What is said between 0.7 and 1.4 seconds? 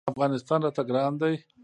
ګران دی.